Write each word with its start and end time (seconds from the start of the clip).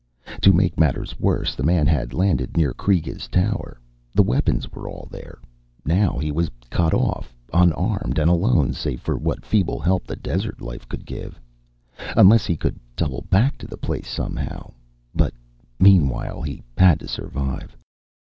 To 0.41 0.51
make 0.51 0.79
matters 0.79 1.19
worse, 1.19 1.53
the 1.53 1.61
man 1.61 1.85
had 1.85 2.11
landed 2.11 2.57
near 2.57 2.73
Kreega's 2.73 3.27
tower. 3.27 3.79
The 4.15 4.23
weapons 4.23 4.71
were 4.71 4.89
all 4.89 5.07
there 5.11 5.37
now 5.85 6.17
he 6.17 6.31
was 6.31 6.49
cut 6.71 6.91
off, 6.91 7.35
unarmed 7.53 8.17
and 8.17 8.27
alone 8.27 8.73
save 8.73 8.99
for 8.99 9.15
what 9.15 9.45
feeble 9.45 9.77
help 9.79 10.07
the 10.07 10.15
desert 10.15 10.59
life 10.59 10.89
could 10.89 11.05
give. 11.05 11.39
Unless 12.17 12.47
he 12.47 12.57
could 12.57 12.79
double 12.95 13.27
back 13.29 13.59
to 13.59 13.67
the 13.67 13.77
place 13.77 14.07
somehow 14.09 14.71
but 15.13 15.35
meanwhile 15.79 16.41
he 16.41 16.63
had 16.79 16.99
to 17.01 17.07
survive. 17.07 17.77